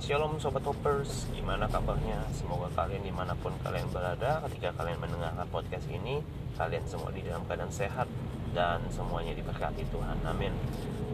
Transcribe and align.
Shalom 0.00 0.40
Sobat 0.40 0.64
Hoppers 0.64 1.28
Gimana 1.36 1.68
kabarnya? 1.68 2.24
Semoga 2.32 2.72
kalian 2.72 3.04
di 3.04 3.12
mana 3.12 3.36
pun 3.36 3.52
kalian 3.60 3.84
berada 3.92 4.40
Ketika 4.48 4.72
kalian 4.80 4.96
mendengarkan 4.96 5.44
podcast 5.52 5.84
ini 5.92 6.24
Kalian 6.56 6.88
semua 6.88 7.12
di 7.12 7.20
dalam 7.20 7.44
keadaan 7.44 7.68
sehat 7.68 8.08
Dan 8.56 8.80
semuanya 8.88 9.36
diberkati 9.36 9.84
Tuhan 9.92 10.24
Amin 10.24 10.56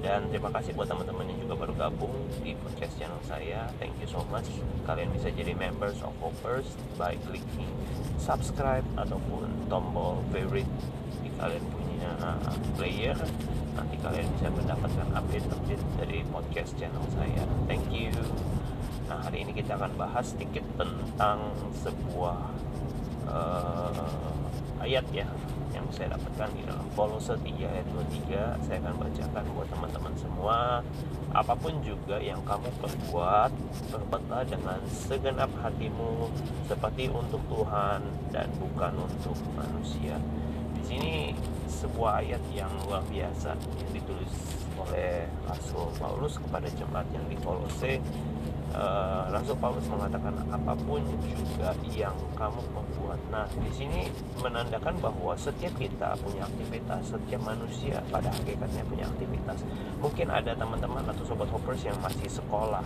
Dan 0.07 0.31
terima 0.31 0.55
kasih 0.55 0.71
buat 0.79 0.87
teman-teman 0.87 1.27
yang 1.27 1.43
juga 1.43 1.67
baru 1.67 1.75
gabung 1.75 2.15
Di 2.47 2.55
podcast 2.63 2.95
channel 2.95 3.19
saya 3.27 3.67
Thank 3.83 3.99
you 3.99 4.07
so 4.07 4.23
much 4.31 4.47
Kalian 4.87 5.11
bisa 5.11 5.35
jadi 5.35 5.51
members 5.59 5.99
of 6.07 6.15
Hoppers 6.23 6.71
By 6.95 7.19
clicking 7.27 7.75
subscribe 8.23 8.87
Ataupun 8.95 9.67
tombol 9.67 10.23
favorite 10.31 10.71
Di 11.27 11.35
kalian 11.35 11.65
punya 11.75 12.11
player 12.79 13.19
nanti 13.77 13.97
kalian 14.01 14.25
bisa 14.41 14.49
mendapatkan 14.49 15.09
update-update 15.13 15.85
dari 16.01 16.25
podcast 16.33 16.73
channel 16.81 17.05
saya. 17.13 17.45
Thank 17.69 17.93
you. 17.93 18.09
Nah, 19.17 19.33
hari 19.33 19.49
ini 19.49 19.57
kita 19.57 19.81
akan 19.81 19.97
bahas 19.97 20.29
sedikit 20.29 20.61
tentang 20.77 21.49
sebuah 21.81 22.37
uh, 23.25 24.45
ayat 24.85 25.09
ya 25.09 25.25
yang 25.73 25.89
saya 25.89 26.13
dapatkan 26.13 26.53
di 26.53 26.61
dalam 26.69 26.85
Kolose 26.93 27.33
3 27.33 27.49
ayat 27.49 27.89
23. 27.97 28.69
Saya 28.69 28.77
akan 28.85 28.95
bacakan 29.01 29.45
buat 29.57 29.69
teman-teman 29.73 30.15
semua. 30.21 30.59
Apa 31.33 31.57
pun 31.57 31.81
juga 31.81 32.21
yang 32.21 32.45
kamu 32.45 32.69
perbuat, 32.77 33.57
perbuatlah 33.89 34.45
dengan 34.53 34.85
segenap 34.85 35.49
hatimu 35.65 36.29
seperti 36.69 37.09
untuk 37.09 37.41
Tuhan 37.49 38.05
dan 38.37 38.53
bukan 38.61 39.01
untuk 39.01 39.37
manusia. 39.57 40.21
Di 40.77 40.83
sini 40.85 41.33
sebuah 41.77 42.25
ayat 42.25 42.43
yang 42.57 42.73
luar 42.89 43.05
biasa 43.13 43.53
yang 43.53 43.91
ditulis 43.93 44.33
oleh 44.81 45.29
Rasul 45.45 45.89
Paulus 46.01 46.41
kepada 46.41 46.69
jemaat 46.73 47.09
yang 47.13 47.25
di 47.29 47.37
Kolose 47.41 48.01
uh, 48.77 49.29
Rasul 49.33 49.57
Paulus 49.61 49.85
mengatakan 49.87 50.35
apa 50.53 50.73
pun 50.85 51.01
juga 51.23 51.71
yang 51.93 52.17
kamu 52.35 52.63
membuat. 52.73 53.21
Nah, 53.33 53.47
di 53.49 53.71
sini 53.73 54.09
menandakan 54.41 54.99
bahwa 55.01 55.33
setiap 55.39 55.73
kita 55.81 56.17
punya 56.21 56.45
aktivitas, 56.45 57.15
setiap 57.15 57.41
manusia 57.45 58.03
pada 58.13 58.29
hakikatnya 58.33 58.83
punya 58.87 59.05
aktivitas. 59.09 59.59
Mungkin 60.01 60.27
ada 60.29 60.53
teman-teman 60.57 61.05
atau 61.09 61.25
sobat 61.25 61.49
hoppers 61.53 61.83
yang 61.85 61.97
masih 62.05 62.29
sekolah. 62.29 62.85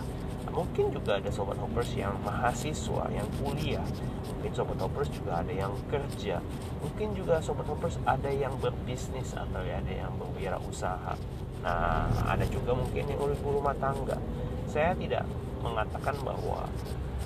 Mungkin 0.49 0.89
juga 0.89 1.21
ada 1.21 1.29
sobat 1.29 1.55
hoppers 1.61 1.93
yang 1.93 2.17
mahasiswa, 2.25 3.05
yang 3.13 3.27
kuliah. 3.37 3.85
Mungkin 4.33 4.51
sobat 4.57 4.81
hoppers 4.81 5.09
juga 5.13 5.45
ada 5.45 5.53
yang 5.53 5.71
kerja. 5.93 6.41
Mungkin 6.81 7.13
juga 7.13 7.37
sobat 7.37 7.69
hoppers 7.69 8.01
ada 8.09 8.33
yang 8.33 8.57
berbisnis 8.57 9.37
atau 9.37 9.61
ada 9.61 9.91
yang 9.93 10.09
berwirausaha. 10.17 11.13
Nah, 11.61 12.09
ada 12.25 12.45
juga 12.49 12.73
mungkin 12.73 13.05
yang 13.05 13.21
ibu 13.21 13.49
rumah 13.53 13.77
tangga. 13.77 14.17
Saya 14.65 14.97
tidak 14.97 15.29
mengatakan 15.61 16.17
bahwa 16.25 16.65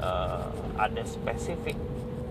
uh, 0.03 0.51
ada 0.75 1.01
spesifik 1.07 1.79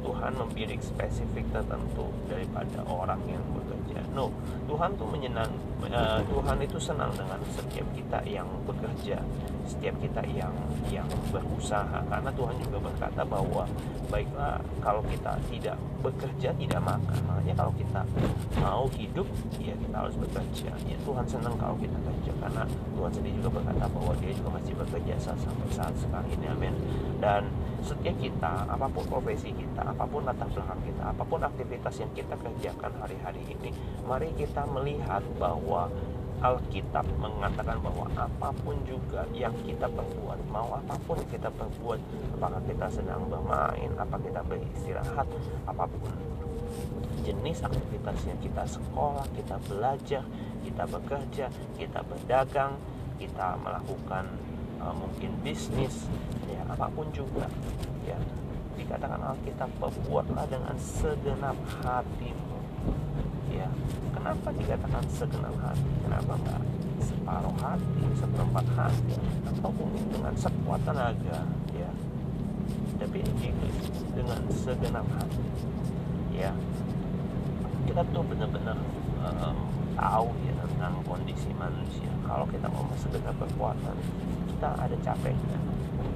Tuhan 0.04 0.36
membidik 0.36 0.84
spesifik 0.84 1.48
tertentu 1.48 2.12
daripada 2.28 2.84
orang 2.84 3.24
yang 3.24 3.40
bekerja. 3.56 4.04
No, 4.12 4.28
Tuhan 4.68 4.92
tuh 5.00 5.08
menyenang, 5.08 5.48
uh, 5.88 6.20
Tuhan 6.28 6.60
itu 6.60 6.76
senang 6.76 7.08
dengan 7.16 7.40
setiap 7.48 7.88
kita 7.96 8.20
yang 8.28 8.44
bekerja, 8.68 9.16
setiap 9.64 9.94
kita 10.00 10.22
yang 10.30 10.52
yang 10.92 11.08
berusaha. 11.32 12.00
Karena 12.06 12.30
Tuhan 12.32 12.56
juga 12.60 12.78
berkata 12.90 13.22
bahwa 13.24 13.64
baiklah 14.12 14.60
kalau 14.84 15.02
kita 15.08 15.34
tidak 15.50 15.76
bekerja 16.04 16.52
tidak 16.54 16.80
makan. 16.84 17.18
Makanya 17.24 17.54
kalau 17.56 17.72
kita 17.74 18.00
mau 18.60 18.84
hidup, 18.92 19.26
ya 19.56 19.74
kita 19.74 19.96
harus 19.96 20.16
bekerja. 20.20 20.72
Ya 20.84 20.96
Tuhan 21.02 21.24
senang 21.24 21.56
kalau 21.56 21.76
kita 21.80 21.96
kerja 21.96 22.32
karena 22.44 22.62
Tuhan 22.68 23.10
sendiri 23.12 23.34
juga 23.40 23.50
berkata 23.60 23.84
bahwa 23.88 24.12
Dia 24.20 24.32
juga 24.36 24.50
masih 24.60 24.74
bekerja 24.76 25.14
sampai 25.20 25.68
saat 25.72 25.94
sekarang 25.96 26.28
ini. 26.32 26.46
Amin. 26.52 26.74
Dan 27.18 27.48
setiap 27.84 28.16
kita, 28.16 28.64
apa 28.64 28.88
pun 28.88 29.04
profesi 29.04 29.52
kita, 29.52 29.84
apa 29.84 30.04
pun 30.08 30.24
latar 30.24 30.48
belakang 30.48 30.80
kita, 30.88 31.02
apa 31.12 31.22
pun 31.24 31.40
aktivitas 31.44 31.94
yang 32.00 32.12
kita 32.16 32.34
kerjakan 32.40 32.92
hari-hari 32.96 33.44
ini, 33.44 33.70
mari 34.08 34.32
kita 34.32 34.64
melihat 34.72 35.20
bahwa 35.36 35.92
Alkitab 36.42 37.06
mengatakan 37.16 37.78
bahwa 37.80 38.06
apa 38.18 38.48
pun 38.62 38.76
juga 38.86 39.22
yang 39.32 39.54
kita 39.62 39.86
perbuat, 39.86 40.38
mau 40.50 40.74
apa 40.76 40.94
pun 41.06 41.18
kita 41.30 41.48
perbuat, 41.52 42.00
apakah 42.36 42.60
kita 42.66 42.86
sedang 42.90 43.26
bermain, 43.30 43.90
apa 43.96 44.16
kita 44.18 44.40
beristirahat, 44.44 45.26
apa 45.64 45.84
pun 45.86 46.12
jenis 47.24 47.64
aktivitas 47.64 48.18
yang 48.28 48.38
kita 48.42 48.64
sekolah, 48.66 49.24
kita 49.32 49.56
belajar, 49.70 50.24
kita 50.66 50.84
bekerja, 50.84 51.46
kita 51.78 52.00
berdagang, 52.04 52.76
kita 53.16 53.56
melakukan 53.62 54.28
uh, 54.82 54.92
mungkin 54.92 55.32
bisnis, 55.40 56.10
ya 56.50 56.60
apa 56.68 56.90
pun 56.92 57.08
juga, 57.14 57.48
ya. 58.04 58.18
Dikatakan 58.74 59.22
Alkitab 59.22 59.70
perbuatlah 59.78 60.50
dengan 60.50 60.74
segenap 60.74 61.54
hatimu 61.78 62.58
ya 63.54 63.68
kenapa 64.14 64.48
dikatakan 64.56 65.04
segenap 65.12 65.54
hati? 65.62 65.90
Kenapa 66.02 66.32
enggak 66.38 66.62
separuh 67.04 67.56
hati 67.60 68.02
seperempat 68.18 68.66
hati? 68.74 69.14
Atau 69.46 69.70
mungkin 69.74 70.04
dengan 70.10 70.34
sekuat 70.34 70.80
tenaga 70.82 71.40
ya. 71.74 71.90
Tapi 72.98 73.18
ini 73.20 73.48
dengan 74.14 74.40
segenap 74.50 75.06
hati 75.14 75.44
ya. 76.34 76.52
Kita 77.84 78.00
tuh 78.10 78.24
benar-benar 78.26 78.78
um, 79.22 79.56
tahu 79.94 80.28
ya 80.48 80.52
tentang 80.64 80.94
kondisi 81.04 81.50
manusia. 81.54 82.10
Kalau 82.24 82.48
kita 82.48 82.66
mau 82.66 82.88
segenap 82.96 83.36
kekuatan 83.38 83.96
kita 84.50 84.68
ada 84.74 84.96
capeknya. 85.04 85.58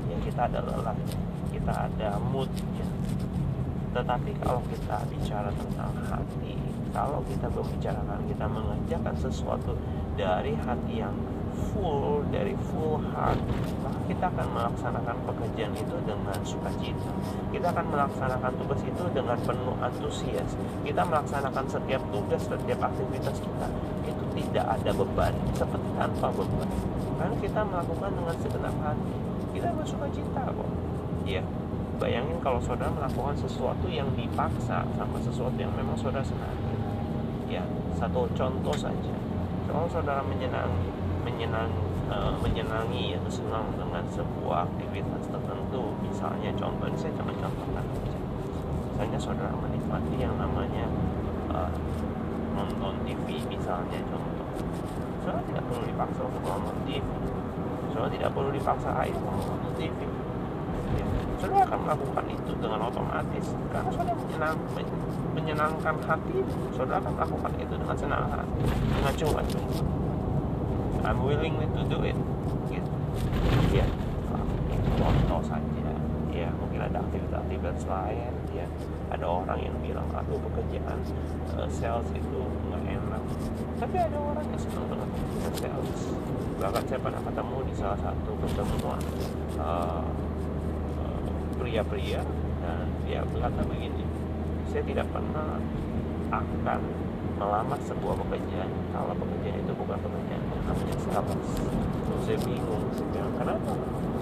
Ya 0.08 0.16
kita 0.24 0.40
ada 0.48 0.64
lelahnya 0.64 1.28
kita 1.52 1.72
ada 1.90 2.16
moodnya. 2.32 2.88
Tetapi 3.92 4.30
kalau 4.40 4.62
kita 4.70 5.04
bicara 5.10 5.50
tentang 5.52 5.92
hati 6.06 6.54
kalau 6.92 7.20
kita 7.28 7.46
membicarakan 7.52 8.20
kita 8.26 8.46
mengerjakan 8.48 9.14
sesuatu 9.18 9.72
dari 10.16 10.52
hati 10.56 11.04
yang 11.04 11.14
full 11.72 12.22
dari 12.30 12.54
full 12.70 13.02
heart 13.10 13.38
maka 13.82 14.00
kita 14.06 14.24
akan 14.30 14.46
melaksanakan 14.54 15.16
pekerjaan 15.26 15.74
itu 15.74 15.96
dengan 16.06 16.38
sukacita. 16.46 17.12
Kita 17.50 17.66
akan 17.74 17.86
melaksanakan 17.92 18.52
tugas 18.56 18.80
itu 18.86 19.04
dengan 19.12 19.38
penuh 19.42 19.76
antusias. 19.82 20.50
Kita 20.86 21.02
melaksanakan 21.04 21.64
setiap 21.68 22.02
tugas 22.14 22.42
setiap 22.46 22.78
aktivitas 22.88 23.36
kita 23.42 23.66
itu 24.08 24.24
tidak 24.38 24.66
ada 24.80 24.90
beban 24.96 25.34
seperti 25.52 25.88
tanpa 25.98 26.28
beban. 26.32 26.70
Karena 27.18 27.36
kita 27.42 27.60
melakukan 27.66 28.10
dengan 28.14 28.36
segenap 28.38 28.76
hati. 28.80 29.16
Kita 29.52 29.68
bersukacita 29.74 30.42
kok. 30.54 30.70
Ya 31.26 31.42
bayangin 31.98 32.38
kalau 32.40 32.62
saudara 32.62 32.88
melakukan 32.94 33.34
sesuatu 33.34 33.86
yang 33.90 34.08
dipaksa 34.14 34.86
sama 34.96 35.18
sesuatu 35.20 35.54
yang 35.58 35.74
memang 35.74 35.98
saudara 35.98 36.24
senangi. 36.24 36.74
Ya 37.50 37.66
satu 37.98 38.30
contoh 38.32 38.74
saja. 38.74 39.14
Kalau 39.66 39.84
saudara 39.90 40.22
menyenangi 40.24 40.88
menyenang 41.26 41.68
uh, 42.08 42.32
menyenangi 42.40 43.18
atau 43.20 43.28
senang 43.28 43.68
dengan 43.76 44.00
sebuah 44.08 44.64
aktivitas 44.70 45.28
tertentu 45.28 45.92
misalnya 46.00 46.54
contoh 46.56 46.86
ini 46.88 46.98
saya 46.98 47.12
cuma 47.18 47.34
contohkan 47.36 47.84
saja. 47.84 48.18
Misalnya 48.94 49.18
saudara 49.18 49.54
menikmati 49.58 50.14
yang 50.16 50.34
namanya 50.38 50.86
uh, 51.52 51.70
nonton 52.54 52.94
TV 53.04 53.42
misalnya 53.50 54.00
contoh. 54.08 54.48
Saudara 55.26 55.44
tidak 55.44 55.62
perlu 55.68 55.84
dipaksa 55.84 56.20
untuk 56.24 56.42
nonton 56.46 56.78
TV 56.88 57.04
saudara 57.98 58.14
tidak 58.14 58.30
perlu 58.30 58.50
dipaksa 58.54 58.90
air 59.02 59.16
untuk 59.18 59.42
nonton 59.42 59.72
TV 59.74 59.98
ya. 60.94 61.06
Saudara 61.38 61.62
akan 61.70 61.78
melakukan 61.86 62.24
itu 62.34 62.52
dengan 62.58 62.80
otomatis 62.90 63.46
karena 63.70 63.90
saudara 63.94 64.14
menyenang, 64.18 64.56
menyenangkan 65.32 65.96
hati 66.02 66.36
saudara 66.74 66.98
akan 66.98 67.12
melakukan 67.14 67.52
itu 67.62 67.74
dengan 67.78 67.96
senang 67.96 68.24
hati 68.26 68.60
dengan 68.68 69.14
cuma-cuma. 69.14 69.72
I'm 71.06 71.24
willing 71.24 71.56
to 71.56 71.82
do 71.86 71.98
it 72.04 72.18
gitu. 72.68 72.92
Ya 73.72 73.86
contoh 74.98 75.40
saja. 75.46 75.92
Ya 76.28 76.54
mungkin 76.54 76.78
ada 76.84 77.02
aktivitas-aktivitas 77.02 77.86
lain 77.86 78.34
ya. 78.54 78.66
Ada 79.10 79.24
orang 79.26 79.58
yang 79.58 79.74
bilang 79.82 80.06
aku 80.12 80.38
pekerjaan 80.38 80.98
uh, 81.56 81.66
sales 81.70 82.06
itu 82.14 82.38
nggak 82.70 82.82
enak. 82.84 83.22
Tapi 83.80 83.96
ada 83.98 84.18
orang 84.18 84.44
yang 84.46 84.60
senang 84.60 84.86
dengan 84.86 85.08
sales. 85.54 86.00
Bahkan 86.58 86.82
saya 86.90 87.00
pernah 87.02 87.22
ketemu 87.22 87.56
di 87.66 87.74
salah 87.78 87.98
satu 88.02 88.30
pertemuan 88.38 89.00
uh, 89.58 90.02
pria-pria 91.58 92.22
dan 92.62 92.86
dia 93.04 93.20
berkata 93.26 93.60
begini 93.66 94.06
saya 94.70 94.82
tidak 94.84 95.06
pernah 95.10 95.58
akan 96.28 96.80
melamar 97.38 97.80
sebuah 97.86 98.14
pekerjaan 98.26 98.70
kalau 98.90 99.14
pekerjaan 99.14 99.58
itu 99.62 99.72
bukan 99.78 99.98
pekerjaan 100.02 100.42
yang 100.42 100.62
namanya 100.66 100.96
sales. 101.06 101.42
Terus 102.04 102.22
saya 102.26 102.38
bingung 102.44 102.84
saya 102.92 103.06
bilang 103.14 103.34
kenapa? 103.38 103.72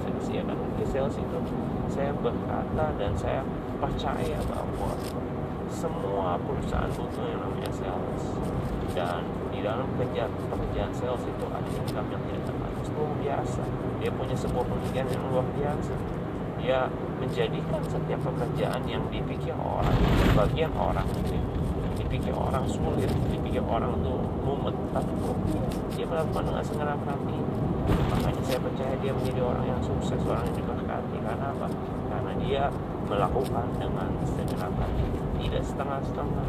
Saya 0.04 0.12
usia 0.20 0.40
kan 0.44 0.58
sales 0.86 1.16
itu. 1.16 1.38
Saya 1.90 2.10
berkata 2.20 2.84
dan 3.00 3.12
saya 3.16 3.40
percaya 3.80 4.38
bahwa 4.46 4.90
semua 5.72 6.38
perusahaan 6.44 6.92
butuh 6.94 7.24
yang 7.26 7.40
namanya 7.42 7.72
sales. 7.72 8.24
Dan 8.94 9.24
di 9.50 9.60
dalam 9.64 9.88
pekerjaan 9.96 10.30
pekerjaan 10.52 10.92
sales 10.94 11.24
itu 11.24 11.44
ada 11.48 11.70
income 11.72 12.08
yang 12.12 12.22
tidak 12.28 12.42
terbatas. 12.46 12.86
Luar 12.94 13.12
biasa. 13.18 13.62
Dia 13.98 14.10
punya 14.12 14.36
sebuah 14.36 14.64
pemikiran 14.68 15.08
yang 15.10 15.24
luar 15.32 15.46
biasa 15.56 15.96
dia 16.61 16.88
menjadikan 17.20 17.81
setiap 17.88 18.20
pekerjaan 18.25 18.82
yang 18.85 19.03
dipikir 19.08 19.55
orang 19.56 19.97
bagian 20.37 20.73
orang 20.76 21.06
ini 21.26 21.41
dipikir 21.97 22.35
orang 22.37 22.64
sulit 22.69 23.11
dipikir 23.32 23.64
orang 23.64 23.93
tuh 24.05 24.20
mumet 24.44 24.76
tapi 24.93 25.12
dia 25.97 26.05
melakukan 26.06 26.43
dengan 26.44 26.64
segenap 26.64 27.00
hati 27.03 27.38
makanya 27.87 28.43
saya 28.47 28.61
percaya 28.62 28.94
dia 29.03 29.12
menjadi 29.14 29.41
orang 29.43 29.64
yang 29.67 29.81
sukses 29.82 30.20
orang 30.26 30.44
yang 30.50 30.56
diberkati. 30.58 31.17
Karena 31.23 31.47
apa? 31.55 31.69
Karena 32.11 32.32
dia 32.43 32.62
melakukan 33.06 33.67
dengan 33.79 34.11
segenap 34.26 34.73
hati 34.75 35.06
tidak 35.38 35.62
setengah-setengah 35.62 36.44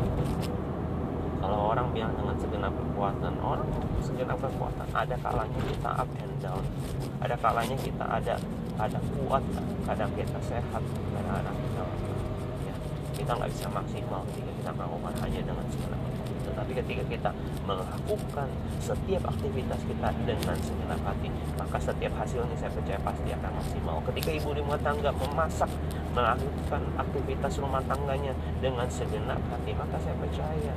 kalau 1.38 1.70
orang 1.70 1.88
bilang 1.94 2.14
dengan 2.18 2.34
segenap 2.42 2.74
kekuatan 2.74 3.34
orang 3.46 3.70
segenap 4.02 4.42
kekuatan 4.42 4.88
ada 4.90 5.16
kalanya 5.22 5.60
kita 5.70 5.90
up 5.94 6.10
and 6.18 6.36
down. 6.42 6.64
Ada 7.22 7.36
kalanya 7.38 7.78
kita 7.78 8.06
ada 8.10 8.36
ada 8.78 9.00
kuat 9.02 9.44
kadang 9.90 10.12
kita 10.14 10.40
sehat 10.46 10.84
kadang-kadang 10.86 11.58
kita 11.58 11.84
ya, 12.70 12.76
kita 13.18 13.32
nggak 13.34 13.50
bisa 13.50 13.68
maksimal 13.74 14.22
jika 14.38 14.52
kita 14.62 14.72
melakukan 14.78 15.14
hanya 15.26 15.40
dengan 15.42 15.66
segenap 15.74 16.00
hati 16.00 16.34
tetapi 16.48 16.72
ketika 16.74 17.04
kita 17.10 17.32
melakukan 17.66 18.48
setiap 18.82 19.24
aktivitas 19.30 19.82
kita 19.86 20.10
dengan 20.26 20.58
segenap 20.62 21.02
hati 21.06 21.30
maka 21.58 21.78
setiap 21.82 22.14
hasilnya 22.16 22.56
saya 22.56 22.72
percaya 22.72 23.00
pasti 23.04 23.30
akan 23.36 23.52
maksimal. 23.60 24.00
Ketika 24.08 24.30
ibu 24.32 24.50
rumah 24.56 24.80
tangga 24.80 25.12
memasak 25.12 25.70
melakukan 26.16 26.82
aktivitas 26.98 27.54
rumah 27.60 27.84
tangganya 27.86 28.34
dengan 28.64 28.88
segenap 28.88 29.38
hati 29.52 29.72
maka 29.76 30.02
saya 30.02 30.16
percaya 30.18 30.74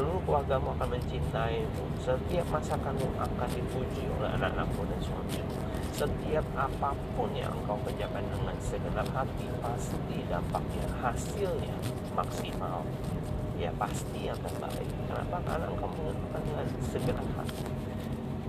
seluruh 0.00 0.24
keluargamu 0.24 0.72
akan 0.80 0.96
mencintaimu 0.96 1.84
setiap 2.00 2.46
masakanmu 2.48 3.04
akan 3.20 3.48
dipuji 3.52 4.08
oleh 4.16 4.32
anak-anakmu 4.32 4.88
dan 4.88 5.00
suamimu 5.04 5.60
setiap 5.92 6.46
apa 6.56 6.96
pun 7.12 7.28
yang 7.36 7.52
engkau 7.52 7.76
kerjakan 7.84 8.24
dengan 8.32 8.56
segenap 8.64 9.04
hati 9.12 9.44
pasti 9.60 10.24
dampaknya 10.24 10.88
hasilnya 11.04 11.76
maksimal. 12.16 12.80
Ya 13.60 13.68
pasti 13.76 14.24
yang 14.24 14.40
terbaik 14.40 14.88
kenapa? 15.04 15.36
Karena 15.44 15.68
engkau 15.68 15.92
melakukan 15.92 16.40
dengan 16.48 16.66
segenap 16.80 17.28
hati. 17.36 17.68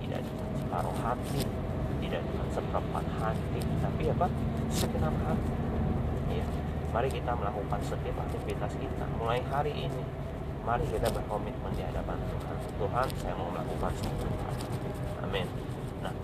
Tidak 0.00 0.20
dengan 0.24 0.48
separuh 0.56 0.96
hati 1.04 1.44
tidak 2.00 2.22
dengan 2.24 2.48
seperempat 2.48 3.04
hati 3.20 3.60
tapi 3.60 4.02
apa? 4.08 4.26
Segenap 4.72 5.12
hati. 5.28 5.52
Ya 6.32 6.46
mari 6.96 7.12
kita 7.12 7.36
melakukan 7.36 7.80
setiap 7.84 8.16
aktivitas 8.24 8.72
kita. 8.80 9.04
Mulai 9.20 9.44
hari 9.52 9.92
ini 9.92 10.21
mari 10.62 10.86
kita 10.86 11.10
berkomitmen 11.10 11.74
di 11.74 11.82
hadapan 11.82 12.18
Tuhan. 12.22 12.56
Tuhan 12.78 13.06
saya 13.18 13.34
mau 13.34 13.50
melakukan 13.50 13.90
hati 13.90 14.26
amin. 15.26 15.46
Nah 16.06 16.14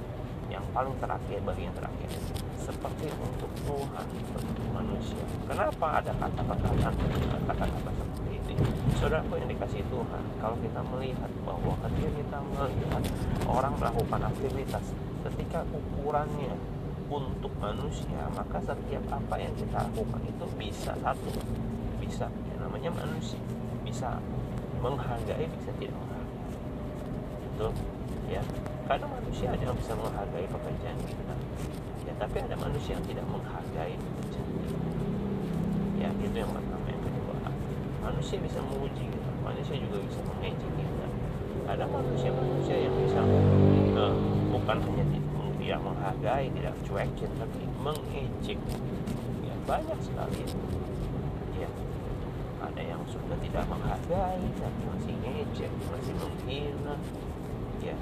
yang 0.46 0.62
paling 0.70 0.94
terakhir 1.02 1.38
bagian 1.43 1.75
terakhir. 1.75 2.08
Seperti 2.62 3.11
untuk 3.19 3.50
Tuhan 3.67 4.06
untuk 4.35 4.67
manusia. 4.70 5.23
Kenapa 5.49 6.05
ada 6.05 6.12
kata-kata 6.14 6.69
kata-kata 7.50 7.90
seperti 7.90 8.31
ini? 8.38 8.55
Saudaraku 8.99 9.43
yang 9.43 9.50
dikasih 9.50 9.82
Tuhan 9.90 10.23
kalau 10.38 10.56
kita 10.62 10.81
melihat 10.94 11.31
bahwa 11.43 11.75
ketika 11.87 12.11
kita 12.14 12.38
melihat 12.55 13.02
orang 13.46 13.75
melakukan 13.79 14.20
aktivitas 14.31 14.85
ketika 15.26 15.67
ukurannya 15.75 16.55
untuk 17.08 17.50
manusia 17.58 18.29
maka 18.37 18.61
setiap 18.61 19.02
apa 19.11 19.35
yang 19.40 19.52
kita 19.56 19.81
lakukan 19.81 20.23
itu 20.29 20.44
bisa 20.61 20.93
satu 21.00 21.31
bisa 21.99 22.29
yang 22.52 22.69
namanya 22.69 22.93
manusia 22.93 23.40
bisa 23.88 24.20
menghargai 24.85 25.49
bisa 25.49 25.70
tidak 25.81 25.96
menghargai. 25.96 26.52
Itu 27.49 27.69
ya. 28.29 28.43
Karena 28.85 29.06
manusia 29.08 29.49
ada 29.49 29.64
yang 29.64 29.76
bisa 29.81 29.93
menghargai 29.96 30.44
pekerjaan 30.44 30.99
kita. 31.08 31.35
Ya 32.05 32.12
tapi 32.20 32.37
ada 32.44 32.56
manusia 32.61 32.93
yang 33.00 33.06
tidak 33.08 33.25
menghargai 33.32 33.96
pekerjaan 33.96 34.49
kita 34.52 34.88
ya 35.99 36.11
itu 36.23 36.37
yang 36.38 36.50
pertama 36.55 36.87
yang 36.87 37.02
kedua. 37.02 37.37
Manusia 38.06 38.38
bisa 38.38 38.58
menguji 38.62 39.05
kita. 39.11 39.31
Manusia 39.43 39.75
juga 39.76 39.99
bisa 40.06 40.20
mengejek 40.23 40.73
kita. 40.79 41.06
Ada 41.69 41.85
manusia-manusia 41.85 42.76
yang 42.88 42.94
bisa 43.02 43.20
uh, 43.99 44.14
bukan 44.55 44.79
hanya 44.88 45.05
tidak 45.58 45.81
menghargai 45.85 46.46
tidak 46.55 46.75
cuekin 46.87 47.31
tapi 47.37 47.62
mengejek. 47.82 48.58
Ya 49.44 49.55
banyak 49.67 49.99
sekali 50.00 50.46
ya 50.46 50.50
ada 52.79 52.95
yang 52.95 53.03
sudah 53.11 53.35
tidak 53.43 53.67
menghargai 53.67 54.39
tapi 54.55 54.81
masih 54.87 55.15
ngejek 55.19 55.73
masih 55.91 56.15
menghina. 56.15 56.95
Ya 57.83 57.99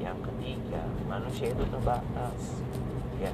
yang 0.00 0.16
ketiga 0.24 0.88
manusia 1.04 1.52
itu 1.52 1.64
terbatas. 1.68 2.64
Ya 3.20 3.28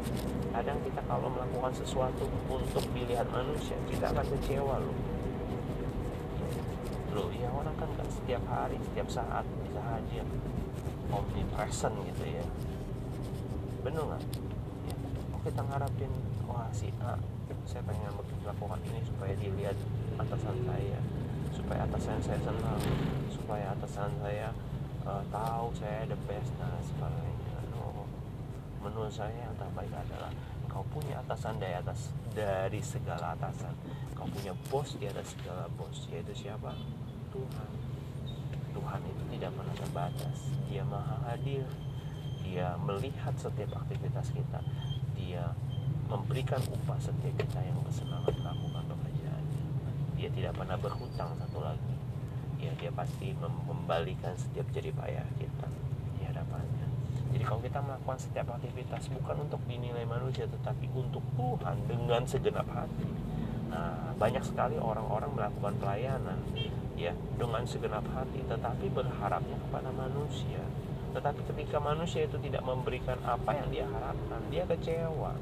kadang 0.50 0.82
kita 0.82 0.98
kalau 1.06 1.30
melakukan 1.30 1.70
sesuatu 1.70 2.26
untuk 2.50 2.82
dilihat 2.98 3.30
manusia 3.30 3.78
kita 3.86 4.10
akan 4.10 4.26
kecewa 4.34 4.82
loh. 4.82 4.98
Loh 7.14 7.30
ya 7.30 7.46
orang 7.54 7.78
kan 7.78 7.86
gak 7.94 8.10
setiap 8.10 8.42
hari 8.50 8.74
setiap 8.90 9.06
saat 9.06 9.46
bisa 9.62 9.78
hadir. 9.86 10.26
Omnipresent 11.14 11.94
gitu 12.10 12.24
ya. 12.26 12.46
Bener 13.86 14.02
nggak? 14.02 14.22
Ya, 14.90 14.96
kita 15.46 15.62
ngarapin 15.62 16.10
wah 16.50 16.66
si 16.74 16.90
A 17.06 17.14
saya 17.70 17.86
pengen 17.86 18.10
melakukan 18.42 18.82
ini 18.90 18.98
supaya 19.06 19.38
dilihat 19.38 19.78
atasan 20.18 20.56
saya. 20.64 21.00
Supaya 21.52 21.80
atasan 21.88 22.18
saya 22.24 22.38
senang 22.40 22.82
supaya 23.28 23.64
atasan 23.76 24.10
saya 24.20 24.48
uh, 25.04 25.22
tahu 25.28 25.66
saya 25.76 26.08
the 26.08 26.18
best 26.28 26.50
dan 26.56 26.72
sebagainya. 26.84 27.58
No. 27.76 28.04
menurut 28.82 29.12
saya 29.12 29.32
yang 29.32 29.54
terbaik 29.56 29.92
adalah 29.94 30.32
kau 30.66 30.82
punya 30.88 31.20
atasan 31.20 31.60
dari 31.60 31.76
atas 31.76 32.12
dari 32.32 32.80
segala 32.80 33.36
atasan. 33.36 33.72
Kau 34.16 34.28
punya 34.28 34.56
bos 34.72 34.96
di 34.96 35.06
atas 35.08 35.36
segala 35.36 35.68
bos 35.76 36.08
yaitu 36.08 36.48
siapa? 36.48 36.72
Tuhan. 37.32 37.70
Tuhan 38.72 39.00
itu 39.04 39.22
tidak 39.36 39.52
pernah 39.52 39.76
terbatas. 39.76 40.36
Dia 40.72 40.82
maha 40.88 41.16
hadir 41.28 41.68
dia 42.42 42.76
melihat 42.84 43.32
setiap 43.38 43.80
aktivitas 43.80 44.28
kita. 44.34 44.60
Dia 45.16 45.56
memberikan 46.10 46.60
upah 46.68 47.00
setiap 47.00 47.32
kita 47.38 47.60
yang 47.64 47.78
bersemangat 47.80 48.36
melakukan 48.36 48.84
dia 50.22 50.30
tidak 50.30 50.54
pernah 50.54 50.78
berhutang 50.78 51.34
satu 51.34 51.58
lagi. 51.58 51.94
Ya 52.62 52.70
dia 52.78 52.94
pasti 52.94 53.34
membalikan 53.66 54.38
setiap 54.38 54.70
jerih 54.70 54.94
payah 54.94 55.26
kita 55.34 55.66
di 56.14 56.22
hadapannya. 56.22 56.86
Jadi 57.34 57.42
kalau 57.42 57.58
kita 57.58 57.82
melakukan 57.82 58.22
setiap 58.22 58.54
aktivitas 58.54 59.10
bukan 59.18 59.50
untuk 59.50 59.58
dinilai 59.66 60.06
manusia 60.06 60.46
tetapi 60.46 60.86
untuk 60.94 61.26
Tuhan 61.34 61.74
dengan 61.90 62.22
segenap 62.22 62.70
hati. 62.70 63.10
Nah 63.74 64.14
banyak 64.14 64.46
sekali 64.46 64.78
orang-orang 64.78 65.34
melakukan 65.34 65.74
pelayanan 65.82 66.38
ya 66.94 67.10
dengan 67.34 67.66
segenap 67.66 68.06
hati 68.14 68.46
tetapi 68.46 68.86
berharapnya 68.94 69.58
kepada 69.58 69.90
manusia. 69.90 70.62
Tetapi 71.18 71.42
ketika 71.50 71.82
manusia 71.82 72.30
itu 72.30 72.38
tidak 72.38 72.62
memberikan 72.62 73.18
apa 73.26 73.58
yang 73.58 73.68
dia 73.74 73.84
harapkan 73.90 74.38
dia 74.54 74.62
kecewa 74.70 75.34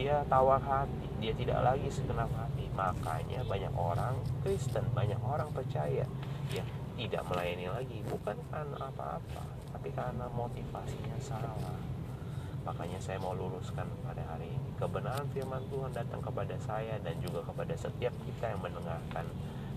dia 0.00 0.24
tawar 0.32 0.56
hati 0.64 1.08
dia 1.20 1.36
tidak 1.36 1.60
lagi 1.60 1.92
segenap 1.92 2.32
hati 2.32 2.49
makanya 2.80 3.44
banyak 3.44 3.74
orang 3.76 4.16
Kristen 4.40 4.88
banyak 4.96 5.20
orang 5.20 5.52
percaya 5.52 6.08
ya 6.48 6.64
tidak 6.96 7.22
melayani 7.28 7.66
lagi. 7.68 7.98
Bukan 8.08 8.36
karena 8.48 8.76
apa-apa 8.76 9.42
tapi 9.72 9.88
karena 9.92 10.26
motivasinya 10.32 11.16
salah. 11.20 11.56
Makanya 12.60 13.00
saya 13.00 13.16
mau 13.20 13.32
luruskan 13.32 13.88
pada 14.04 14.20
hari 14.28 14.52
ini. 14.52 14.70
Kebenaran 14.76 15.24
firman 15.32 15.64
Tuhan 15.72 15.92
datang 15.96 16.20
kepada 16.20 16.52
saya 16.60 17.00
dan 17.00 17.16
juga 17.24 17.40
kepada 17.44 17.72
setiap 17.72 18.12
kita 18.24 18.52
yang 18.52 18.60
mendengarkan 18.60 19.24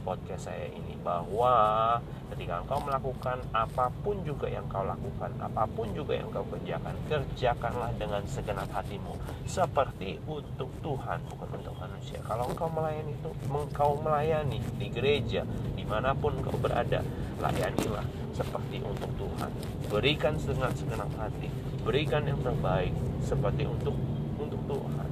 podcast 0.03 0.51
saya 0.51 0.67
ini 0.67 0.93
bahwa 1.00 1.98
ketika 2.36 2.60
engkau 2.63 2.79
melakukan 2.83 3.39
apa 3.55 3.88
pun 4.03 4.19
juga 4.27 4.51
yang 4.51 4.67
kau 4.67 4.83
lakukan, 4.83 5.31
apa 5.39 5.63
pun 5.72 5.88
juga 5.95 6.19
yang 6.19 6.27
kau 6.29 6.43
kerjakan, 6.51 6.95
kerjakanlah 7.07 7.91
dengan 7.95 8.22
segenap 8.27 8.67
hatimu 8.69 9.15
seperti 9.48 10.19
untuk 10.27 10.67
Tuhan 10.83 11.24
bukan 11.31 11.50
untuk 11.55 11.75
manusia. 11.79 12.19
Kalau 12.27 12.51
engkau 12.51 12.67
melayani 12.67 13.15
itu, 13.15 13.31
engkau 13.48 13.95
melayani 14.03 14.60
di 14.75 14.88
gereja 14.91 15.48
di 15.74 15.83
mana 15.88 16.12
pun 16.12 16.36
engkau 16.36 16.60
berada, 16.60 17.00
layanilah 17.39 18.05
seperti 18.36 18.83
untuk 18.83 19.10
Tuhan. 19.15 19.51
Berikan 19.88 20.36
dengan 20.36 20.72
segenap 20.75 21.12
hati, 21.15 21.48
berikan 21.88 22.27
yang 22.27 22.39
terbaik 22.43 22.91
seperti 23.24 23.63
untuk 23.63 23.95
untuk 24.36 24.60
Tuhan. 24.67 25.10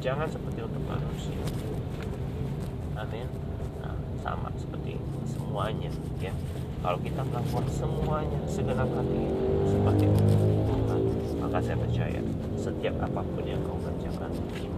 Jangan 0.00 0.28
seperti 0.30 0.60
untuk 0.64 0.82
manusia. 0.86 1.40
Amin 3.00 3.49
sama 4.20 4.48
seperti 4.56 4.96
semuanya 5.26 5.90
ya. 6.20 6.32
Kalau 6.80 6.96
kita 7.04 7.20
melakukan 7.28 7.66
semuanya 7.68 8.40
segenap 8.48 8.88
hati 8.88 9.24
seperti 9.68 10.04
Tuhan 10.08 11.02
maka 11.40 11.58
saya 11.60 11.76
percaya 11.76 12.20
setiap 12.56 12.94
apa 13.04 13.20
pun 13.24 13.44
yang 13.44 13.60
kau 13.66 13.76
kerjakan 13.80 14.30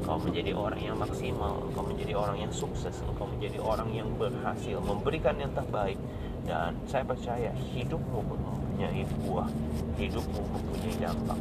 kau 0.03 0.19
menjadi 0.19 0.51
orang 0.55 0.81
yang 0.83 0.97
maksimal 0.99 1.63
kau 1.75 1.85
menjadi 1.87 2.15
orang 2.19 2.37
yang 2.43 2.53
sukses 2.55 2.95
kau 3.19 3.27
menjadi 3.27 3.59
orang 3.63 3.91
yang 3.95 4.09
berhasil 4.19 4.79
memberikan 4.83 5.39
yang 5.39 5.53
terbaik. 5.55 5.99
Dan 6.43 6.75
saya 6.91 7.07
percaya 7.07 7.55
hidupmu 7.55 8.19
mempunyai 8.19 9.07
buah 9.23 9.47
hidupmu 9.95 10.43
mempunyai 10.43 10.97
dampak 10.99 11.39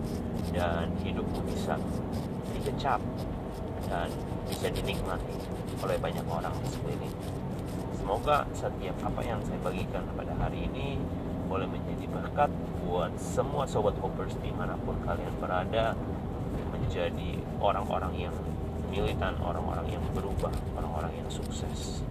dan 0.53 0.93
hidupmu 1.01 1.41
bisa 1.49 1.73
dikecap 2.53 3.01
dan 3.89 4.13
bisa 4.45 4.69
dinikmati 4.69 5.35
oleh 5.81 5.97
banyak 5.97 6.25
orang 6.29 6.53
di 6.61 6.67
sekeliling 6.69 7.15
semoga 8.11 8.43
setiap 8.51 9.07
apa 9.07 9.23
yang 9.23 9.39
saya 9.47 9.55
bagikan 9.63 10.03
pada 10.19 10.35
hari 10.35 10.67
ini 10.67 10.99
boleh 11.47 11.63
menjadi 11.63 12.11
berkat 12.11 12.51
buat 12.83 13.07
semua 13.15 13.63
sobat 13.63 13.95
hoppers 14.03 14.35
di 14.43 14.51
mana 14.51 14.75
pun 14.83 14.99
kalian 15.07 15.31
berada 15.39 15.95
menjadi 16.75 17.39
orang-orang 17.63 18.27
yang 18.27 18.35
militan, 18.91 19.31
orang-orang 19.39 19.95
yang 19.95 20.03
berubah, 20.11 20.51
orang-orang 20.75 21.23
yang 21.23 21.29
sukses. 21.31 22.03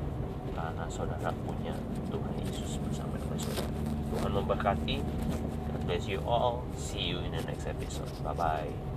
Karena 0.57 0.89
saudara 0.89 1.37
punya 1.45 1.77
Tuhan 2.09 2.33
Yesus 2.49 2.81
bersama 2.81 3.21
dengan 3.21 3.37
saudara. 3.37 3.69
Tuhan 4.17 4.31
memberkati. 4.41 4.97
God 5.05 5.81
bless 5.85 6.09
you 6.09 6.25
all. 6.25 6.65
See 6.81 7.13
you 7.13 7.21
in 7.21 7.37
the 7.37 7.45
next 7.45 7.69
episode. 7.69 8.09
Bye 8.25 8.33
bye. 8.33 8.90